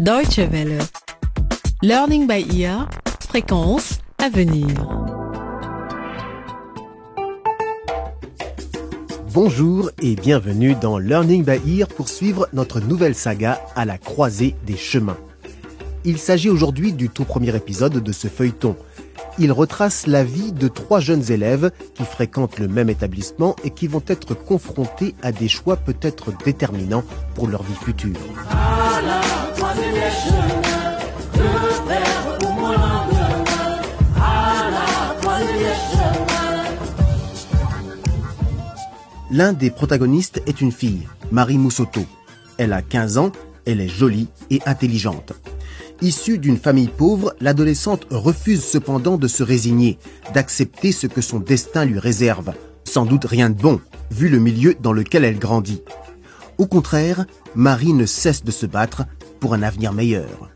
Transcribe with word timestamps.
Deutsche 0.00 0.38
Welle. 0.38 0.78
Learning 1.82 2.28
by 2.28 2.46
ear. 2.56 2.88
Fréquence 3.28 3.98
à 4.18 4.28
venir. 4.28 4.68
Bonjour 9.34 9.90
et 10.00 10.14
bienvenue 10.14 10.76
dans 10.80 10.98
Learning 10.98 11.44
by 11.44 11.80
Ear 11.80 11.88
pour 11.88 12.08
suivre 12.08 12.48
notre 12.52 12.78
nouvelle 12.78 13.16
saga 13.16 13.60
à 13.74 13.84
la 13.84 13.98
croisée 13.98 14.54
des 14.64 14.76
chemins. 14.76 15.18
Il 16.04 16.18
s'agit 16.18 16.48
aujourd'hui 16.48 16.92
du 16.92 17.08
tout 17.08 17.24
premier 17.24 17.56
épisode 17.56 18.00
de 18.00 18.12
ce 18.12 18.28
feuilleton. 18.28 18.76
Il 19.40 19.52
retrace 19.52 20.08
la 20.08 20.24
vie 20.24 20.52
de 20.52 20.66
trois 20.66 20.98
jeunes 20.98 21.30
élèves 21.30 21.70
qui 21.94 22.04
fréquentent 22.04 22.58
le 22.58 22.66
même 22.66 22.90
établissement 22.90 23.54
et 23.62 23.70
qui 23.70 23.86
vont 23.86 24.02
être 24.08 24.34
confrontés 24.34 25.14
à 25.22 25.30
des 25.30 25.46
choix 25.46 25.76
peut-être 25.76 26.32
déterminants 26.44 27.04
pour 27.36 27.46
leur 27.46 27.62
vie 27.62 27.74
future. 27.74 28.16
L'un 39.30 39.52
des 39.52 39.70
protagonistes 39.70 40.42
est 40.46 40.60
une 40.60 40.72
fille, 40.72 41.06
Marie 41.30 41.58
Moussoto. 41.58 42.00
Elle 42.56 42.72
a 42.72 42.82
15 42.82 43.18
ans, 43.18 43.30
elle 43.66 43.80
est 43.80 43.88
jolie 43.88 44.28
et 44.50 44.60
intelligente. 44.66 45.32
Issue 46.00 46.38
d'une 46.38 46.58
famille 46.58 46.88
pauvre, 46.88 47.34
l'adolescente 47.40 48.06
refuse 48.10 48.62
cependant 48.62 49.16
de 49.16 49.26
se 49.26 49.42
résigner, 49.42 49.98
d'accepter 50.32 50.92
ce 50.92 51.08
que 51.08 51.20
son 51.20 51.40
destin 51.40 51.84
lui 51.84 51.98
réserve. 51.98 52.52
Sans 52.84 53.04
doute 53.04 53.24
rien 53.24 53.50
de 53.50 53.60
bon, 53.60 53.80
vu 54.12 54.28
le 54.28 54.38
milieu 54.38 54.76
dans 54.80 54.92
lequel 54.92 55.24
elle 55.24 55.40
grandit. 55.40 55.82
Au 56.56 56.66
contraire, 56.66 57.26
Marie 57.56 57.94
ne 57.94 58.06
cesse 58.06 58.44
de 58.44 58.52
se 58.52 58.64
battre 58.64 59.06
pour 59.40 59.54
un 59.54 59.62
avenir 59.62 59.92
meilleur. 59.92 60.50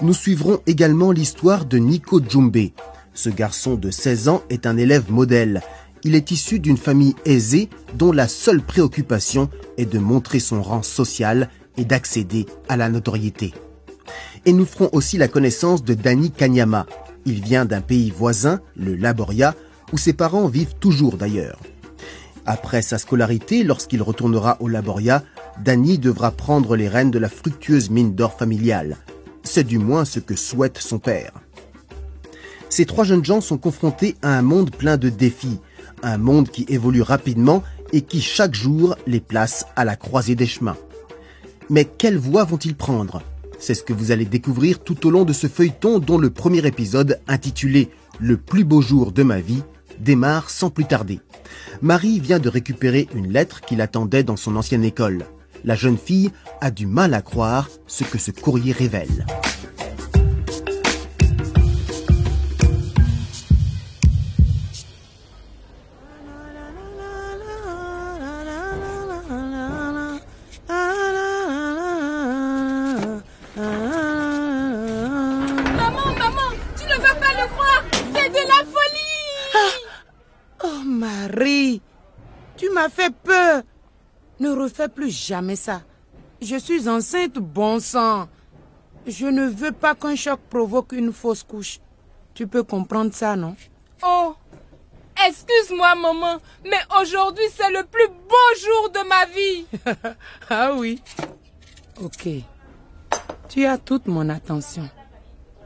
Nous 0.00 0.14
suivrons 0.14 0.60
également 0.66 1.12
l'histoire 1.12 1.66
de 1.66 1.76
Nico 1.76 2.18
Djumbe. 2.26 2.70
Ce 3.12 3.28
garçon 3.28 3.74
de 3.74 3.90
16 3.90 4.28
ans 4.28 4.42
est 4.48 4.66
un 4.66 4.78
élève 4.78 5.10
modèle. 5.10 5.60
Il 6.02 6.14
est 6.14 6.30
issu 6.30 6.60
d'une 6.60 6.78
famille 6.78 7.14
aisée 7.26 7.68
dont 7.94 8.10
la 8.10 8.26
seule 8.26 8.62
préoccupation 8.62 9.50
est 9.76 9.84
de 9.84 9.98
montrer 9.98 10.40
son 10.40 10.62
rang 10.62 10.82
social 10.82 11.50
et 11.76 11.84
d'accéder 11.84 12.46
à 12.70 12.78
la 12.78 12.88
notoriété. 12.88 13.52
Et 14.46 14.52
nous 14.52 14.64
ferons 14.64 14.88
aussi 14.92 15.18
la 15.18 15.28
connaissance 15.28 15.84
de 15.84 15.94
Danny 15.94 16.30
Kanyama. 16.30 16.86
Il 17.26 17.42
vient 17.42 17.66
d'un 17.66 17.82
pays 17.82 18.10
voisin, 18.10 18.60
le 18.74 18.96
Laboria, 18.96 19.54
où 19.92 19.98
ses 19.98 20.14
parents 20.14 20.48
vivent 20.48 20.76
toujours 20.80 21.16
d'ailleurs. 21.16 21.58
Après 22.46 22.80
sa 22.80 22.98
scolarité, 22.98 23.64
lorsqu'il 23.64 24.02
retournera 24.02 24.56
au 24.60 24.68
Laboria, 24.68 25.22
Danny 25.62 25.98
devra 25.98 26.30
prendre 26.30 26.74
les 26.74 26.88
rênes 26.88 27.10
de 27.10 27.18
la 27.18 27.28
fructueuse 27.28 27.90
mine 27.90 28.14
d'or 28.14 28.32
familiale. 28.32 28.96
C'est 29.42 29.64
du 29.64 29.78
moins 29.78 30.04
ce 30.04 30.20
que 30.20 30.36
souhaite 30.36 30.78
son 30.78 30.98
père. 30.98 31.32
Ces 32.70 32.86
trois 32.86 33.04
jeunes 33.04 33.24
gens 33.24 33.40
sont 33.40 33.58
confrontés 33.58 34.16
à 34.22 34.38
un 34.38 34.42
monde 34.42 34.70
plein 34.70 34.96
de 34.96 35.10
défis, 35.10 35.58
un 36.02 36.18
monde 36.18 36.48
qui 36.48 36.64
évolue 36.68 37.02
rapidement 37.02 37.62
et 37.92 38.02
qui 38.02 38.22
chaque 38.22 38.54
jour 38.54 38.96
les 39.06 39.20
place 39.20 39.66
à 39.76 39.84
la 39.84 39.96
croisée 39.96 40.36
des 40.36 40.46
chemins. 40.46 40.76
Mais 41.68 41.84
quelle 41.84 42.16
voie 42.16 42.44
vont-ils 42.44 42.76
prendre? 42.76 43.22
C'est 43.60 43.74
ce 43.74 43.84
que 43.84 43.92
vous 43.92 44.10
allez 44.10 44.24
découvrir 44.24 44.78
tout 44.82 45.06
au 45.06 45.10
long 45.10 45.24
de 45.24 45.34
ce 45.34 45.46
feuilleton 45.46 45.98
dont 45.98 46.16
le 46.16 46.30
premier 46.30 46.66
épisode, 46.66 47.20
intitulé 47.28 47.90
Le 48.18 48.38
plus 48.38 48.64
beau 48.64 48.80
jour 48.80 49.12
de 49.12 49.22
ma 49.22 49.38
vie, 49.38 49.62
démarre 49.98 50.48
sans 50.48 50.70
plus 50.70 50.86
tarder. 50.86 51.20
Marie 51.82 52.20
vient 52.20 52.38
de 52.38 52.48
récupérer 52.48 53.06
une 53.14 53.30
lettre 53.30 53.60
qu'il 53.60 53.82
attendait 53.82 54.24
dans 54.24 54.36
son 54.36 54.56
ancienne 54.56 54.84
école. 54.84 55.26
La 55.62 55.74
jeune 55.74 55.98
fille 55.98 56.30
a 56.62 56.70
du 56.70 56.86
mal 56.86 57.12
à 57.12 57.20
croire 57.20 57.68
ce 57.86 58.02
que 58.02 58.18
ce 58.18 58.30
courrier 58.30 58.72
révèle. 58.72 59.26
M'as 82.80 82.88
fait 82.88 83.14
peur. 83.14 83.62
Ne 84.38 84.50
refais 84.50 84.88
plus 84.88 85.10
jamais 85.10 85.56
ça. 85.56 85.82
Je 86.40 86.56
suis 86.56 86.88
enceinte, 86.88 87.34
bon 87.34 87.78
sang. 87.78 88.28
Je 89.06 89.26
ne 89.26 89.46
veux 89.46 89.72
pas 89.72 89.94
qu'un 89.94 90.16
choc 90.16 90.40
provoque 90.48 90.92
une 90.92 91.12
fausse 91.12 91.42
couche. 91.42 91.78
Tu 92.32 92.46
peux 92.46 92.62
comprendre 92.62 93.12
ça, 93.12 93.36
non? 93.36 93.54
Oh, 94.02 94.34
excuse-moi 95.26 95.94
maman, 95.94 96.38
mais 96.64 96.80
aujourd'hui 97.00 97.44
c'est 97.54 97.70
le 97.70 97.84
plus 97.84 98.08
beau 98.08 98.48
jour 98.64 98.90
de 98.90 99.08
ma 99.08 99.26
vie. 99.26 99.66
Ah 100.48 100.72
oui. 100.74 101.02
Ok. 102.02 102.28
Tu 103.48 103.66
as 103.66 103.76
toute 103.76 104.06
mon 104.06 104.28
attention. 104.30 104.88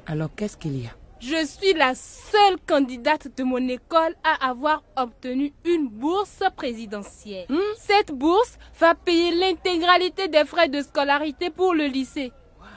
Alors 0.07 0.31
qu'est-ce 0.35 0.57
qu'il 0.57 0.83
y 0.83 0.87
a? 0.87 0.91
Je 1.27 1.47
suis 1.47 1.73
la 1.73 1.95
seule 1.95 2.59
candidate 2.69 3.35
de 3.35 3.45
mon 3.45 3.67
école 3.69 4.15
à 4.23 4.51
avoir 4.51 4.83
obtenu 4.95 5.55
une 5.65 5.89
bourse 5.89 6.43
présidentielle. 6.55 7.47
Cette 7.79 8.13
bourse 8.13 8.59
va 8.79 8.95
payer 8.95 9.31
l'intégralité 9.31 10.29
des 10.29 10.45
frais 10.45 10.69
de 10.69 10.83
scolarité 10.83 11.49
pour 11.49 11.73
le 11.73 11.87
lycée. 11.87 12.31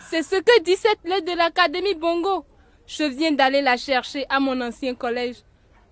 C'est 0.10 0.24
ce 0.24 0.38
que 0.38 0.62
dit 0.62 0.78
cette 0.78 1.04
lettre 1.04 1.26
de 1.30 1.38
l'Académie 1.38 1.96
Bongo. 1.96 2.46
Je 2.86 3.04
viens 3.04 3.34
d'aller 3.34 3.62
la 3.62 3.76
chercher 3.76 4.26
à 4.30 4.40
mon 4.40 4.62
ancien 4.62 4.96
collège. 4.96 5.44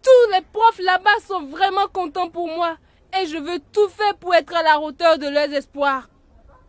Tous 0.01 0.31
les 0.33 0.45
profs 0.53 0.79
là-bas 0.79 1.19
sont 1.27 1.43
vraiment 1.47 1.87
contents 1.91 2.29
pour 2.29 2.47
moi 2.47 2.77
et 3.19 3.25
je 3.25 3.37
veux 3.37 3.59
tout 3.73 3.89
faire 3.89 4.15
pour 4.15 4.33
être 4.33 4.55
à 4.55 4.63
la 4.63 4.79
hauteur 4.79 5.17
de 5.17 5.27
leurs 5.27 5.51
espoirs. 5.51 6.07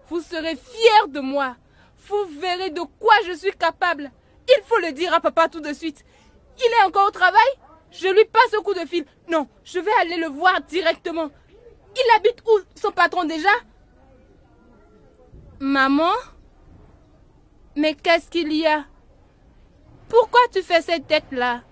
Vous 0.09 0.21
serez 0.21 0.57
fiers 0.57 1.11
de 1.11 1.21
moi. 1.21 1.55
Vous 2.09 2.41
verrez 2.41 2.71
de 2.71 2.83
quoi 2.99 3.15
je 3.29 3.35
suis 3.35 3.53
capable. 3.53 4.11
Il 4.49 4.62
faut 4.65 4.79
le 4.79 4.93
dire 4.93 5.12
à 5.15 5.21
papa 5.21 5.49
tout 5.49 5.61
de 5.61 5.73
suite. 5.73 6.05
Il 6.59 6.73
est 6.81 6.87
encore 6.87 7.09
au 7.09 7.11
travail? 7.11 7.49
Je 7.91 8.09
lui 8.09 8.25
passe 8.25 8.55
un 8.59 8.62
coup 8.62 8.75
de 8.75 8.87
fil. 8.87 9.05
Non, 9.29 9.49
je 9.65 9.79
vais 9.79 9.93
aller 10.01 10.17
le 10.17 10.29
voir 10.29 10.61
directement. 10.62 11.31
Il 11.95 12.17
habite 12.17 12.43
où 12.47 12.59
son 12.75 12.91
patron 12.91 13.25
déjà? 13.25 13.49
Maman? 15.59 16.12
Mais 17.77 17.95
qu'est-ce 17.95 18.29
qu'il 18.31 18.53
y 18.53 18.67
a? 18.67 18.85
Pourquoi 20.09 20.41
tu 20.53 20.62
fais 20.62 20.83
cette 20.83 21.06
tête-là? 21.06 21.62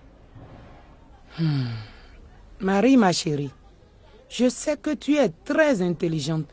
Marie, 2.59 2.97
ma 2.97 3.11
chérie, 3.11 3.51
je 4.29 4.49
sais 4.49 4.77
que 4.77 4.93
tu 4.93 5.15
es 5.15 5.29
très 5.29 5.81
intelligente 5.81 6.45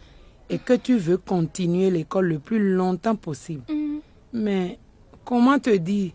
et 0.51 0.59
que 0.59 0.73
tu 0.73 0.97
veux 0.97 1.17
continuer 1.17 1.91
l'école 1.91 2.27
le 2.27 2.39
plus 2.39 2.75
longtemps 2.75 3.17
possible. 3.17 3.65
Mais 4.33 4.79
comment 5.25 5.59
te 5.59 5.71
dire? 5.71 6.13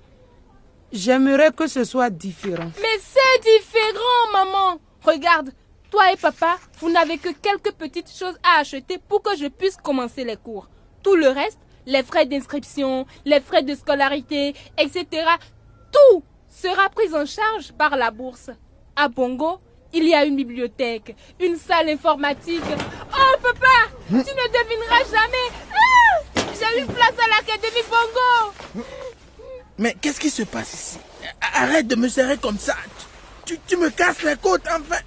J'aimerais 0.91 1.51
que 1.51 1.67
ce 1.67 1.83
soit 1.83 2.09
différent. 2.09 2.71
Mais 2.81 2.97
c'est 2.99 3.41
différent, 3.41 4.31
maman. 4.31 4.79
Regarde, 5.03 5.51
toi 5.91 6.11
et 6.13 6.17
papa, 6.17 6.57
vous 6.79 6.89
n'avez 6.89 7.17
que 7.17 7.29
quelques 7.33 7.73
petites 7.73 8.11
choses 8.13 8.37
à 8.43 8.59
acheter 8.59 8.97
pour 8.97 9.21
que 9.21 9.35
je 9.35 9.47
puisse 9.47 9.77
commencer 9.77 10.23
les 10.23 10.37
cours. 10.37 10.67
Tout 11.03 11.15
le 11.15 11.27
reste, 11.29 11.59
les 11.85 12.03
frais 12.03 12.25
d'inscription, 12.25 13.05
les 13.25 13.39
frais 13.41 13.63
de 13.63 13.75
scolarité, 13.75 14.53
etc., 14.77 15.05
tout 15.91 16.23
sera 16.49 16.89
pris 16.89 17.13
en 17.13 17.25
charge 17.25 17.71
par 17.77 17.95
la 17.97 18.11
bourse. 18.11 18.49
À 18.95 19.07
Bongo, 19.09 19.59
il 19.93 20.07
y 20.07 20.13
a 20.13 20.25
une 20.25 20.35
bibliothèque, 20.35 21.15
une 21.39 21.55
salle 21.57 21.89
informatique. 21.89 22.61
Oh, 23.13 23.37
papa, 23.41 23.93
tu 24.09 24.13
ne 24.15 24.21
devineras 24.21 25.03
jamais. 25.11 25.47
Ah, 25.71 26.41
J'ai 26.53 26.79
une 26.81 26.87
place 26.87 27.13
à 27.23 27.27
l'Académie 27.29 27.85
Bongo. 27.89 28.83
Mais 29.77 29.95
qu'est-ce 30.01 30.19
qui 30.19 30.29
se 30.29 30.43
passe 30.43 30.73
ici? 30.73 30.97
Arrête 31.53 31.87
de 31.87 31.95
me 31.95 32.07
serrer 32.09 32.37
comme 32.37 32.57
ça. 32.57 32.75
Tu, 33.45 33.57
tu 33.67 33.77
me 33.77 33.89
casses 33.89 34.23
les 34.23 34.35
côtes, 34.35 34.63
enfin. 34.67 34.99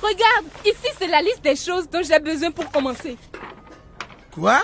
Regarde, 0.00 0.46
ici 0.64 0.92
c'est 0.98 1.06
la 1.08 1.22
liste 1.22 1.42
des 1.42 1.56
choses 1.56 1.88
dont 1.88 2.02
j'ai 2.02 2.18
besoin 2.18 2.50
pour 2.50 2.70
commencer. 2.70 3.16
Quoi? 4.32 4.62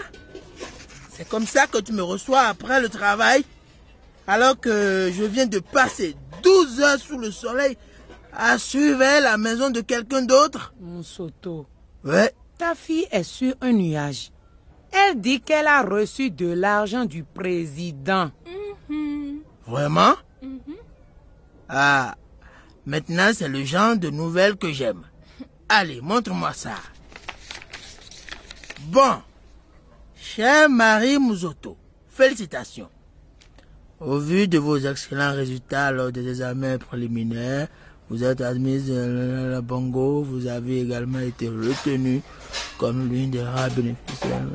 C'est 1.13 1.29
comme 1.29 1.47
ça 1.47 1.67
que 1.67 1.79
tu 1.79 1.93
me 1.93 2.03
reçois 2.03 2.43
après 2.43 2.81
le 2.81 2.89
travail? 2.89 3.45
Alors 4.27 4.59
que 4.59 5.11
je 5.17 5.25
viens 5.25 5.47
de 5.47 5.59
passer 5.59 6.15
12 6.43 6.81
heures 6.81 6.99
sous 6.99 7.19
le 7.19 7.31
soleil 7.31 7.77
à 8.33 8.59
surveiller 8.59 9.21
la 9.23 9.37
maison 9.39 9.71
de 9.71 9.81
quelqu'un 9.81 10.23
d'autre? 10.23 10.75
Mon 10.81 11.03
soto, 11.03 11.67
Ouais. 12.05 12.33
ta 12.59 12.75
fille 12.75 13.07
est 13.11 13.23
sur 13.25 13.55
un 13.61 13.73
nuage. 13.73 14.31
Elle 14.93 15.21
dit 15.21 15.41
qu'elle 15.41 15.67
a 15.67 15.83
reçu 15.83 16.31
de 16.31 16.49
l'argent 16.53 17.05
du 17.05 17.23
président. 17.25 18.31
Vraiment? 19.69 20.15
Ah, 21.69 22.17
maintenant 22.87 23.31
c'est 23.35 23.49
le 23.49 23.65
genre 23.65 23.97
de 23.97 24.09
nouvelles 24.09 24.57
que 24.57 24.73
j'aime. 24.73 25.03
Allez, 25.69 26.01
montre-moi 26.01 26.55
ça. 26.55 26.77
Bon, 28.87 29.21
cher 30.17 30.71
Marie 30.71 31.19
Mouzoto, 31.19 31.77
félicitations. 32.09 32.89
Au 34.01 34.19
vu 34.19 34.49
de 34.49 34.59
vos 34.59 34.79
excellents 34.79 35.35
résultats 35.35 35.91
lors 35.91 36.13
des 36.13 36.27
examens 36.27 36.79
préliminaires, 36.79 37.69
vous 38.09 38.25
êtes 38.25 38.41
admise 38.41 38.91
à 38.91 39.07
la 39.07 39.61
Bongo. 39.61 40.23
Vous 40.23 40.47
avez 40.47 40.81
également 40.81 41.19
été 41.19 41.49
retenu 41.49 42.23
comme 42.79 43.11
l'une 43.11 43.31
des 43.31 43.43
rares 43.43 43.71
bénéficiaires 43.73 44.47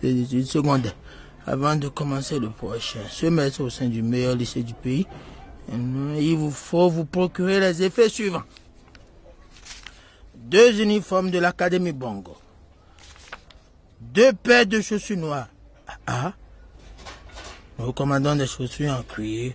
des 0.00 0.22
études 0.22 0.46
secondaires. 0.46 0.96
Avant 1.46 1.76
de 1.76 1.88
commencer 1.88 2.38
le 2.38 2.48
prochain 2.48 3.00
semestre 3.10 3.60
au 3.60 3.70
sein 3.70 3.88
du 3.88 4.02
meilleur 4.02 4.34
lycée 4.34 4.62
du 4.62 4.72
pays, 4.72 5.06
il 5.70 6.36
vous 6.36 6.50
faut 6.50 6.88
vous 6.88 7.04
procurer 7.04 7.60
les 7.60 7.82
effets 7.82 8.08
suivants. 8.08 8.42
Deux 10.34 10.80
uniformes 10.80 11.30
de 11.30 11.38
l'Académie 11.38 11.92
Bongo. 11.92 12.36
Deux 14.00 14.32
paires 14.32 14.66
de 14.66 14.80
chaussures 14.80 15.16
noires. 15.16 15.48
Ah, 16.06 16.32
nous 17.78 17.86
recommandons 17.86 18.36
des 18.36 18.46
chaussures 18.46 18.92
en 18.92 19.02
cuir. 19.02 19.52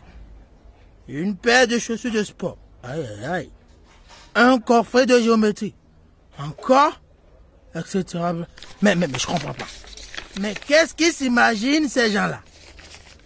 Une 1.07 1.35
paire 1.35 1.67
de 1.67 1.79
chaussures 1.79 2.11
de 2.11 2.23
sport. 2.23 2.57
Aïe, 2.83 3.05
aïe, 3.05 3.25
aïe. 3.25 3.49
Un 4.35 4.59
coffret 4.59 5.05
de 5.05 5.19
géométrie. 5.19 5.73
Encore? 6.37 6.99
Etc. 7.75 8.03
Mais, 8.81 8.95
mais, 8.95 9.07
mais 9.07 9.19
je 9.19 9.25
comprends 9.25 9.53
pas. 9.53 9.65
Mais 10.39 10.53
qu'est-ce 10.53 10.95
qu'ils 10.95 11.11
s'imaginent, 11.11 11.89
ces 11.89 12.11
gens-là? 12.11 12.41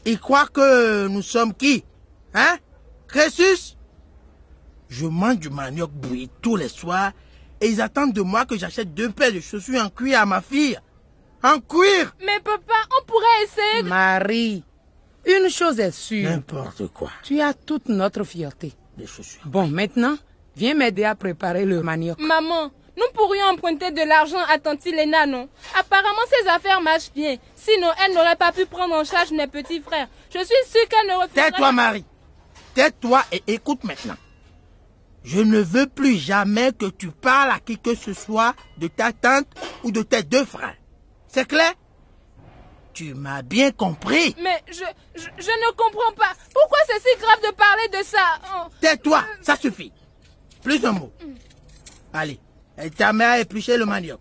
Ils 0.05 0.19
croient 0.19 0.47
que 0.47 1.07
nous 1.07 1.21
sommes 1.21 1.53
qui? 1.53 1.83
Hein? 2.33 2.57
Crésus? 3.07 3.77
Je 4.89 5.05
mange 5.05 5.37
du 5.37 5.49
manioc 5.51 5.91
bouilli 5.91 6.29
tous 6.41 6.55
les 6.55 6.67
soirs 6.69 7.11
et 7.61 7.67
ils 7.67 7.81
attendent 7.81 8.13
de 8.13 8.21
moi 8.21 8.45
que 8.45 8.57
j'achète 8.57 8.93
deux 8.95 9.09
paires 9.11 9.31
de 9.31 9.39
chaussures 9.39 9.83
en 9.83 9.89
cuir 9.89 10.21
à 10.21 10.25
ma 10.25 10.41
fille. 10.41 10.77
En 11.43 11.59
cuir 11.59 12.15
Mais 12.25 12.39
papa, 12.39 12.73
on 12.99 13.05
pourrait 13.05 13.43
essayer 13.43 13.83
de... 13.83 13.89
Marie, 13.89 14.63
une 15.25 15.49
chose 15.49 15.79
est 15.79 15.91
sûre. 15.91 16.29
N'importe 16.29 16.87
quoi. 16.87 17.11
Tu 17.21 17.39
as 17.41 17.53
toute 17.53 17.89
notre 17.89 18.23
fierté. 18.23 18.73
Des 18.97 19.05
chaussures. 19.05 19.41
Bon, 19.45 19.67
maintenant, 19.67 20.15
viens 20.55 20.73
m'aider 20.73 21.03
à 21.03 21.13
préparer 21.13 21.65
le 21.65 21.83
manioc. 21.83 22.19
Maman, 22.19 22.71
nous 22.95 23.11
pourrions 23.13 23.45
emprunter 23.45 23.91
de 23.91 24.01
l'argent 24.07 24.41
à 24.49 24.59
Tante 24.59 24.85
Lena, 24.85 25.25
non 25.25 25.49
Apparemment, 25.79 26.21
ses 26.29 26.47
affaires 26.47 26.81
marchent 26.81 27.11
bien. 27.13 27.37
Sinon, 27.55 27.87
elle 28.05 28.13
n'aurait 28.13 28.35
pas 28.35 28.51
pu 28.51 28.65
prendre 28.65 28.93
en 28.95 29.03
charge 29.03 29.31
mes 29.31 29.47
petits 29.47 29.81
frères. 29.81 30.07
Je 30.31 30.39
suis 30.39 30.69
sûre 30.71 30.87
qu'elle 30.89 31.07
ne 31.07 31.15
refuserait 31.21 31.51
Tais-toi, 31.51 31.71
Marie. 31.71 32.05
Tais-toi 32.75 33.23
et 33.31 33.43
écoute 33.47 33.83
maintenant. 33.83 34.15
Je 35.23 35.39
ne 35.39 35.59
veux 35.59 35.87
plus 35.87 36.17
jamais 36.17 36.71
que 36.73 36.87
tu 36.87 37.09
parles 37.09 37.51
à 37.51 37.59
qui 37.59 37.77
que 37.79 37.95
ce 37.95 38.13
soit 38.13 38.53
de 38.77 38.87
ta 38.87 39.11
tante 39.13 39.47
ou 39.83 39.91
de 39.91 40.01
tes 40.03 40.21
deux 40.23 40.43
frères. 40.45 40.75
C'est 41.27 41.47
clair? 41.47 41.73
Tu 42.93 43.13
m'as 43.15 43.41
bien 43.41 43.71
compris. 43.71 44.35
Mais 44.43 44.61
je, 44.67 44.83
je, 45.15 45.23
je 45.37 45.49
ne 45.49 45.71
comprends 45.75 46.13
pas. 46.15 46.33
Pourquoi 46.53 46.77
c'est 46.87 46.99
si 46.99 47.17
grave 47.19 47.41
de 47.41 47.51
parler 47.55 47.87
de 47.87 48.03
ça? 48.05 48.39
Oh. 48.55 48.67
Tais-toi, 48.81 49.23
ça 49.41 49.55
suffit. 49.55 49.91
Plus 50.61 50.85
un 50.85 50.91
mot. 50.91 51.11
Allez, 52.13 52.39
aide 52.77 52.95
ta 52.95 53.13
mère 53.13 53.31
à 53.31 53.39
éplucher 53.39 53.77
le 53.77 53.85
manioc. 53.85 54.19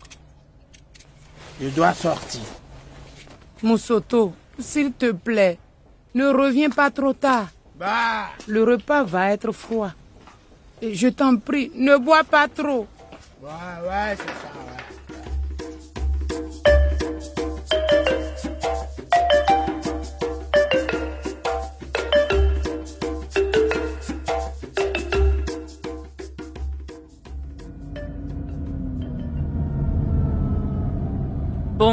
Je 1.61 1.69
dois 1.69 1.95
sortir. 1.95 2.41
Moussoto, 3.63 4.35
s'il 4.59 4.93
te 4.93 5.13
plaît, 5.13 5.59
ne 6.15 6.27
reviens 6.27 6.71
pas 6.71 6.91
trop 6.91 7.13
tard. 7.13 7.49
Bah, 7.79 8.27
Le 8.47 8.65
repas 8.65 9.05
va 9.05 9.31
être 9.33 9.53
froid. 9.53 9.93
Et 10.81 10.95
je 10.95 11.09
t'en 11.09 11.37
prie, 11.37 11.71
ne 11.77 11.97
bois 11.97 12.25
pas 12.25 12.49
trop. 12.49 12.87
ouais, 13.41 13.49
ouais, 13.89 14.17
c'est 14.17 14.27
ça, 14.27 14.51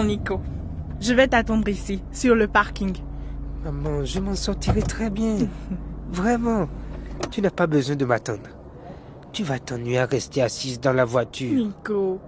Nico, 0.10 0.42
je 1.00 1.14
vais 1.14 1.28
t'attendre 1.28 1.70
ici, 1.70 2.02
sur 2.12 2.34
le 2.34 2.48
parking. 2.48 2.98
Maman, 3.64 4.04
je 4.06 4.20
m'en 4.20 4.34
sortirai 4.34 4.82
très 4.82 5.12
bien. 5.12 5.38
Vraiment. 6.12 6.68
Tu 7.30 7.44
n'as 7.44 7.52
pas 7.52 7.68
besoin 7.68 7.96
de 7.96 8.06
m'attendre. 8.06 8.50
Tu 9.32 9.44
vas 9.44 9.60
t'ennuyer 9.60 10.00
à 10.00 10.08
rester 10.08 10.42
assise 10.42 10.80
dans 10.80 10.94
la 10.94 11.06
voiture. 11.06 11.54
Nico, 11.54 12.20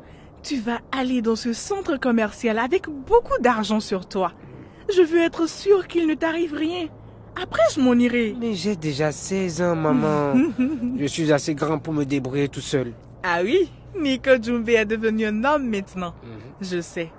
tu 0.43 0.59
vas 0.59 0.77
aller 0.91 1.23
dans 1.23 1.35
ce 1.35 1.53
centre 1.53 1.97
commercial 1.97 2.59
avec 2.59 2.85
beaucoup 2.87 3.41
d'argent 3.41 3.79
sur 3.79 4.07
toi. 4.07 4.31
Je 4.95 5.01
veux 5.01 5.23
être 5.23 5.49
sûre 5.49 5.87
qu'il 5.87 6.05
ne 6.05 6.13
t'arrive 6.13 6.53
rien. 6.53 6.87
Après, 7.41 7.63
je 7.73 7.81
m'en 7.81 7.95
irai. 7.95 8.35
Mais 8.39 8.53
j'ai 8.53 8.75
déjà 8.75 9.11
16 9.11 9.59
ans, 9.63 9.75
maman. 9.75 10.35
je 10.99 11.05
suis 11.07 11.33
assez 11.33 11.55
grand 11.55 11.79
pour 11.79 11.95
me 11.95 12.05
débrouiller 12.05 12.47
tout 12.47 12.61
seul. 12.61 12.93
Ah 13.23 13.39
oui, 13.43 13.71
Nico 13.99 14.29
Jumbe 14.39 14.69
est 14.69 14.85
devenu 14.85 15.25
un 15.25 15.43
homme 15.43 15.67
maintenant. 15.67 16.13
Je 16.61 16.79
sais. 16.79 17.09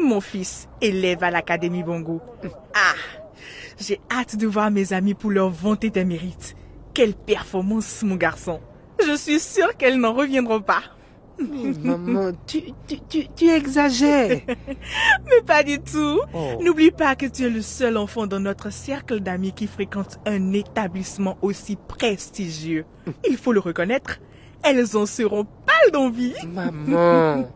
Mon 0.00 0.20
fils, 0.20 0.68
élève 0.80 1.22
à 1.24 1.30
l'Académie 1.30 1.82
Bongo. 1.82 2.20
Ah, 2.74 2.94
j'ai 3.80 4.00
hâte 4.10 4.36
de 4.36 4.46
voir 4.46 4.70
mes 4.70 4.92
amis 4.92 5.14
pour 5.14 5.30
leur 5.30 5.50
vanter 5.50 5.90
tes 5.90 6.04
mérites. 6.04 6.54
Quelle 6.94 7.14
performance, 7.14 8.02
mon 8.04 8.14
garçon. 8.14 8.60
Je 9.04 9.16
suis 9.16 9.40
sûre 9.40 9.76
qu'elles 9.76 9.98
n'en 9.98 10.12
reviendront 10.12 10.60
pas. 10.60 10.82
Mais 11.40 11.72
maman, 11.82 12.32
tu, 12.46 12.62
tu, 12.86 12.98
tu, 13.08 13.28
tu 13.34 13.48
exagères. 13.48 14.40
Mais 14.46 15.42
pas 15.46 15.62
du 15.62 15.78
tout. 15.80 16.20
Oh. 16.34 16.58
N'oublie 16.62 16.90
pas 16.90 17.14
que 17.16 17.26
tu 17.26 17.44
es 17.44 17.50
le 17.50 17.62
seul 17.62 17.96
enfant 17.96 18.26
dans 18.26 18.40
notre 18.40 18.70
cercle 18.70 19.20
d'amis 19.20 19.52
qui 19.52 19.66
fréquente 19.66 20.18
un 20.26 20.52
établissement 20.52 21.36
aussi 21.42 21.76
prestigieux. 21.76 22.84
Il 23.28 23.36
faut 23.36 23.52
le 23.52 23.60
reconnaître. 23.60 24.18
Elles 24.62 24.96
en 24.96 25.06
seront 25.06 25.44
pâles 25.44 25.92
d'envie. 25.92 26.34
Maman. 26.46 27.48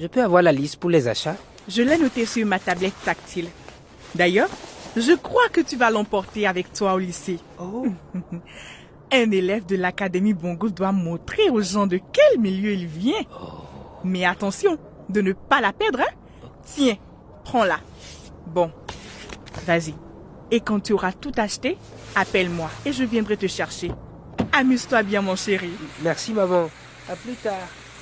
Je 0.00 0.06
peux 0.06 0.22
avoir 0.22 0.42
la 0.42 0.52
liste 0.52 0.76
pour 0.76 0.90
les 0.90 1.08
achats? 1.08 1.36
Je 1.68 1.82
l'ai 1.82 1.96
noté 1.98 2.26
sur 2.26 2.46
ma 2.46 2.58
tablette 2.58 2.94
tactile. 3.04 3.48
D'ailleurs, 4.14 4.48
je 4.96 5.12
crois 5.12 5.48
que 5.50 5.60
tu 5.60 5.76
vas 5.76 5.90
l'emporter 5.90 6.46
avec 6.46 6.72
toi 6.72 6.94
au 6.94 6.98
lycée. 6.98 7.38
Oh. 7.60 7.86
Un 9.12 9.30
élève 9.30 9.66
de 9.66 9.76
l'Académie 9.76 10.34
Bongo 10.34 10.68
doit 10.68 10.92
montrer 10.92 11.50
aux 11.50 11.62
gens 11.62 11.86
de 11.86 11.98
quel 12.12 12.40
milieu 12.40 12.72
il 12.72 12.86
vient. 12.86 13.22
Mais 14.02 14.24
attention, 14.24 14.78
de 15.08 15.20
ne 15.20 15.32
pas 15.32 15.60
la 15.60 15.72
perdre, 15.72 16.00
hein. 16.00 16.48
Tiens, 16.64 16.96
prends-la. 17.44 17.78
Bon, 18.46 18.70
vas-y. 19.66 19.94
Et 20.50 20.60
quand 20.60 20.80
tu 20.80 20.92
auras 20.92 21.12
tout 21.12 21.32
acheté, 21.36 21.78
appelle-moi 22.14 22.70
et 22.84 22.92
je 22.92 23.04
viendrai 23.04 23.36
te 23.36 23.46
chercher. 23.46 23.90
Amuse-toi 24.52 25.02
bien, 25.02 25.22
mon 25.22 25.36
chéri. 25.36 25.70
Merci, 26.02 26.32
maman. 26.32 26.70
À 27.08 27.16
plus 27.16 27.34
tard. 27.34 27.54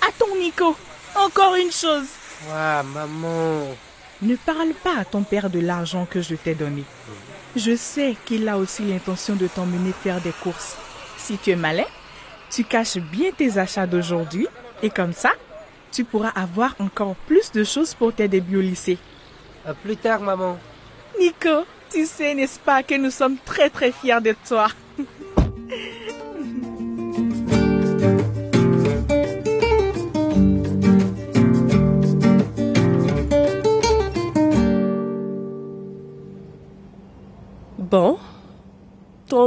Attends, 0.07 0.37
Nico. 0.39 0.77
Encore 1.17 1.55
une 1.55 1.73
chose. 1.73 2.07
Waouh, 2.49 2.85
maman. 2.85 3.77
Ne 4.23 4.37
parle 4.37 4.73
pas 4.83 4.99
à 4.99 5.05
ton 5.05 5.23
père 5.23 5.51
de 5.51 5.59
l'argent 5.61 6.07
que 6.09 6.21
je 6.21 6.35
t'ai 6.35 6.55
donné. 6.55 6.85
Je 7.57 7.77
sais 7.77 8.17
qu'il 8.25 8.49
a 8.49 8.57
aussi 8.57 8.83
l'intention 8.83 9.35
de 9.35 9.47
t'emmener 9.47 9.93
faire 9.93 10.21
des 10.21 10.33
courses. 10.43 10.77
Si 11.19 11.37
tu 11.39 11.51
es 11.51 11.57
malin, 11.57 11.85
tu 12.51 12.65
caches 12.65 12.99
bien 12.99 13.31
tes 13.31 13.59
achats 13.59 13.87
d'aujourd'hui 13.87 14.47
et 14.83 14.91
comme 14.91 15.13
ça, 15.13 15.33
tu 15.91 16.05
pourras 16.05 16.31
avoir 16.31 16.75
encore 16.79 17.15
plus 17.27 17.53
de 17.53 17.65
choses 17.65 17.95
pour 17.95 18.15
tes 18.15 18.29
débuts 18.29 18.57
au 18.59 18.63
lycée. 18.63 18.99
À 19.67 19.75
plus 19.75 19.97
tard, 19.97 20.21
maman. 20.21 20.59
Nico, 21.19 21.65
tu 21.91 22.07
sais, 22.07 22.35
n'est-ce 22.35 22.59
pas, 22.59 22.83
que 22.83 22.95
nous 22.95 23.11
sommes 23.11 23.37
très 23.45 23.71
très 23.71 23.93
fiers 23.93 24.21
de 24.21 24.35
toi. 24.49 24.69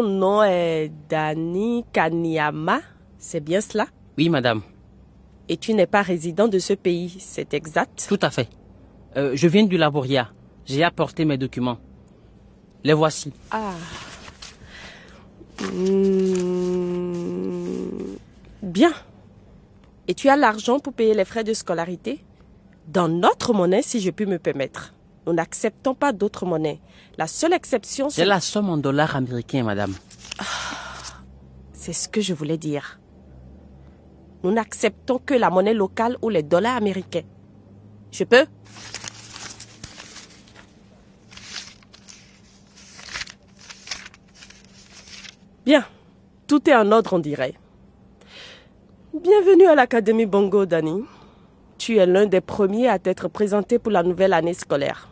nom 0.04 0.44
est 0.44 0.92
Dani 1.10 1.86
Kanyama, 1.94 2.80
c'est 3.18 3.40
bien 3.40 3.62
cela? 3.62 3.88
Oui, 4.18 4.30
madame. 4.30 4.62
Et 5.48 5.58
tu 5.58 5.74
n'es 5.74 5.86
pas 5.86 6.02
résident 6.02 6.48
de 6.48 6.58
ce 6.60 6.74
pays, 6.74 7.16
c'est 7.20 7.54
exact? 7.54 8.06
Tout 8.08 8.20
à 8.22 8.30
fait. 8.32 8.50
Euh, 9.18 9.32
je 9.36 9.48
viens 9.48 9.64
du 9.66 9.78
Laboria. 9.78 10.30
J'ai 10.66 10.84
apporté 10.84 11.24
mes 11.25 11.38
documents. 11.38 11.78
Les 12.84 12.94
voici. 12.94 13.32
Ah. 13.52 13.74
Hmm, 16.75 18.16
Bien. 18.64 18.92
Et 20.08 20.14
tu 20.14 20.30
as 20.30 20.36
l'argent 20.36 20.80
pour 20.80 20.94
payer 20.94 21.14
les 21.14 21.25
frais 21.25 21.44
de 21.44 21.54
scolarité? 21.54 22.24
Dans 22.88 23.08
notre 23.08 23.54
monnaie, 23.54 23.82
si 23.82 24.00
je 24.00 24.10
puis 24.12 24.25
me 24.25 24.38
permettre. 24.40 24.94
Nous 25.25 25.34
n'acceptons 25.34 25.96
pas 25.96 26.12
d'autres 26.13 26.46
monnaies. 26.46 26.79
La 27.17 27.27
seule 27.27 27.53
exception, 27.53 28.10
C'est 28.10 28.25
la 28.25 28.39
somme 28.39 28.70
en 28.70 28.77
dollars 28.77 29.15
américains, 29.15 29.63
madame. 29.63 29.94
C'est 31.74 31.94
ce 31.94 32.08
que 32.08 32.22
je 32.22 32.34
voulais 32.34 32.58
dire. 32.58 33.00
Nous 34.44 34.51
n'acceptons 34.51 35.17
que 35.17 35.34
la 35.34 35.50
monnaie 35.50 35.74
locale 35.74 36.17
ou 36.22 36.29
les 36.29 36.44
dollars 36.44 36.75
américains. 36.75 37.24
Je 38.12 38.24
peux? 38.24 38.46
Bien, 45.65 45.84
tout 46.48 46.70
est 46.70 46.75
en 46.75 46.91
ordre, 46.91 47.13
on 47.13 47.20
dirait. 47.20 47.55
Bienvenue 49.13 49.65
à 49.65 49.74
l'Académie 49.74 50.27
Bongo, 50.27 50.65
Dani. 50.67 51.03
Tu 51.79 51.98
es 51.98 52.05
l'un 52.05 52.27
des 52.27 52.41
premiers 52.41 52.88
à 52.88 53.00
t'être 53.00 53.27
présenté 53.27 53.79
pour 53.79 53.91
la 53.91 54.03
nouvelle 54.03 54.34
année 54.34 54.53
scolaire. 54.53 55.10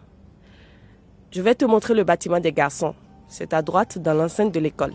Je 1.33 1.41
vais 1.41 1.55
te 1.55 1.65
montrer 1.65 1.95
le 1.95 2.03
bâtiment 2.03 2.39
des 2.39 2.51
garçons. 2.51 2.93
C'est 3.27 3.53
à 3.53 3.63
droite 3.63 3.97
dans 3.97 4.13
l'enceinte 4.13 4.51
de 4.53 4.59
l'école. 4.59 4.93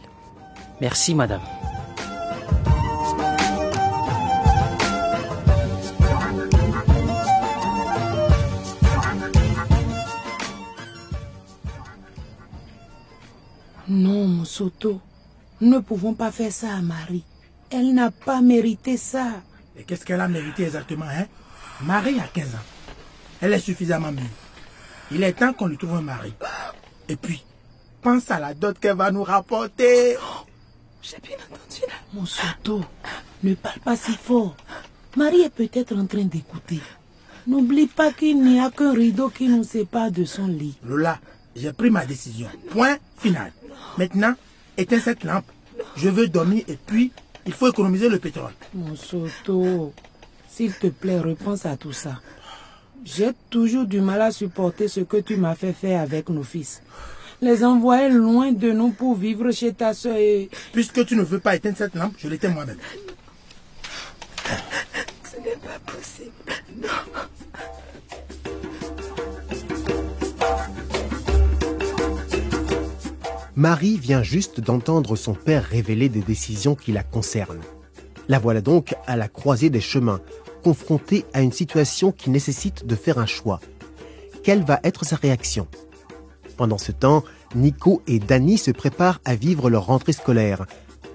Merci, 0.81 1.13
madame. 1.13 1.41
Non, 13.89 14.29
Moussoto. 14.29 15.01
Nous 15.61 15.71
ne 15.71 15.79
pouvons 15.81 16.15
pas 16.15 16.31
faire 16.31 16.53
ça 16.53 16.73
à 16.73 16.81
Marie. 16.81 17.25
Elle 17.71 17.95
n'a 17.95 18.13
pas 18.13 18.41
mérité 18.43 18.97
ça. 18.97 19.27
Et 19.77 19.83
qu'est-ce 19.83 20.05
qu'elle 20.05 20.21
a 20.21 20.29
mérité 20.29 20.63
exactement, 20.63 21.07
hein? 21.07 21.27
Marie 21.81 22.21
a 22.21 22.29
15 22.29 22.55
ans. 22.55 22.59
Elle 23.41 23.55
est 23.55 23.59
suffisamment 23.59 24.13
mûre. 24.13 24.48
Il 25.11 25.23
est 25.23 25.33
temps 25.33 25.53
qu'on 25.53 25.67
lui 25.67 25.79
trouve 25.79 25.95
un 25.95 26.03
mari. 26.03 26.33
Et 27.09 27.17
puis, 27.17 27.43
pense 28.03 28.31
à 28.31 28.39
la 28.39 28.55
dot 28.55 28.79
qu'elle 28.79 28.97
va 28.97 29.11
nous 29.11 29.25
rapporter. 29.25 30.17
J'ai 31.03 31.17
bien 31.23 31.37
entendu 31.37 31.83
là. 31.87 31.95
Moussoto, 32.13 32.85
ne 33.43 33.55
parle 33.55 33.81
pas 33.81 33.97
si 33.97 34.13
fort. 34.13 34.57
Marie 35.17 35.43
est 35.43 35.51
peut-être 35.51 35.97
en 35.97 36.07
train 36.07 36.25
d'écouter. 36.25 36.81
N'oublie 37.47 37.87
pas 37.87 38.13
qu'il 38.13 38.43
n'y 38.43 38.61
a 38.61 38.71
qu'un 38.71 38.93
rideau 38.93 39.31
qui 39.31 39.49
nous 39.49 39.65
sépare 39.65 40.11
de 40.11 40.25
son 40.25 40.47
lit. 40.47 40.77
Lola, 40.85 41.19
j'ai 41.57 41.73
pris 41.73 41.91
ma 41.91 42.05
décision. 42.05 42.49
Point 42.71 42.99
final. 43.17 43.53
Maintenant, 43.97 44.35
éteins 44.77 45.01
cette 45.01 45.25
lampe. 45.25 45.47
Je 45.97 46.09
veux 46.09 46.29
dormir 46.29 46.65
et 46.69 46.77
puis, 46.77 47.13
il 47.47 47.53
faut 47.53 47.69
économiser 47.69 48.09
le 48.09 48.19
pétrole. 48.19 48.53
Moussoto, 48.75 49.95
s'il 50.51 50.75
te 50.75 50.89
plaît, 50.89 51.21
repense 51.21 51.65
à 51.65 51.77
tout 51.77 51.93
ça. 51.93 52.21
J'ai 53.05 53.31
toujours 53.51 53.87
du 53.87 54.01
mal 54.01 54.21
à 54.23 54.31
supporter 54.31 54.89
ce 54.89 55.01
que 55.01 55.17
tu 55.19 55.37
m'as 55.37 55.55
fait 55.55 55.73
faire 55.73 56.01
avec 56.01 56.29
nos 56.29 56.43
fils. 56.43 56.83
Les 57.41 57.65
envoyer 57.65 58.09
loin 58.09 58.53
de 58.53 58.73
nous 58.73 58.91
pour 58.91 59.17
vivre 59.17 59.51
chez 59.53 59.73
ta 59.73 59.95
soeur 59.95 60.17
et... 60.17 60.51
Puisque 60.73 61.07
tu 61.07 61.17
ne 61.17 61.23
veux 61.23 61.39
pas 61.39 61.57
éteindre 61.57 61.77
cette 61.77 61.95
lampe, 61.95 62.15
je 62.19 62.29
l'éteins 62.29 62.51
moi-même. 62.51 62.79
Ce 65.25 65.37
n'est 65.41 65.57
pas 65.57 65.79
possible. 65.87 66.33
Non. 66.83 66.89
Marie 73.55 73.99
vient 73.99 74.23
juste 74.23 74.61
d'entendre 74.61 75.17
son 75.17 75.35
père 75.35 75.65
révéler 75.65 76.09
des 76.09 76.21
décisions 76.21 76.77
qui 76.77 76.93
la 76.93 77.03
concernent. 77.03 77.61
La 78.29 78.39
voilà 78.39 78.61
donc 78.61 78.95
à 79.07 79.17
la 79.17 79.27
croisée 79.27 79.71
des 79.71 79.81
chemins, 79.81 80.21
confrontée 80.69 81.25
à 81.33 81.41
une 81.41 81.51
situation 81.51 82.13
qui 82.13 82.29
nécessite 82.29 82.85
de 82.85 82.95
faire 82.95 83.17
un 83.19 83.25
choix. 83.25 83.59
Quelle 84.43 84.63
va 84.65 84.81
être 84.85 85.07
sa 85.07 85.17
réaction? 85.17 85.67
Pendant 86.59 86.77
ce 86.77 86.93
temps, 86.93 87.25
Nico 87.55 88.03
et 88.07 88.19
Dani 88.19 88.59
se 88.59 88.71
préparent 88.71 89.19
à 89.25 89.35
vivre 89.35 89.71
leur 89.71 89.87
rentrée 89.87 90.13
scolaire. 90.13 90.67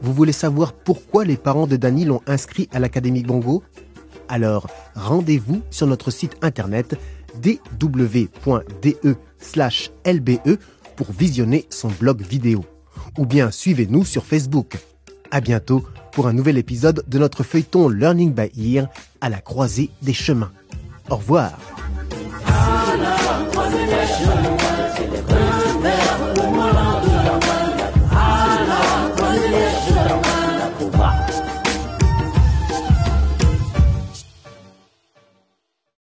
Vous 0.02 0.12
voulez 0.12 0.32
savoir 0.32 0.74
pourquoi 0.74 1.24
les 1.24 1.38
parents 1.38 1.68
de 1.68 1.76
Dani 1.76 2.04
l'ont 2.04 2.24
inscrit 2.26 2.68
à 2.72 2.80
l'Académie 2.80 3.22
Bongo? 3.22 3.62
Alors, 4.28 4.66
rendez-vous 4.96 5.62
sur 5.70 5.86
notre 5.86 6.10
site 6.10 6.36
internet 6.42 6.98
dw.de/lbe 7.40 8.00
pour 10.96 11.12
visionner 11.12 11.68
son 11.70 11.90
blog 11.90 12.24
vidéo. 12.24 12.66
Ou 13.20 13.28
bien 13.28 13.52
suivez-nous 13.52 14.04
sur 14.04 14.26
Facebook. 14.26 14.80
À 15.34 15.42
bientôt 15.42 15.84
pour 16.12 16.28
un 16.28 16.34
nouvel 16.34 16.60
épisode 16.60 17.04
de 17.08 17.18
notre 17.18 17.42
feuilleton 17.42 17.90
Learning 17.90 18.36
by 18.36 18.52
Ear 18.76 18.88
à 19.20 19.30
la 19.30 19.42
croisée 19.42 19.90
des 20.04 20.14
chemins. 20.14 20.52
Au 21.10 21.16
revoir. 21.16 21.54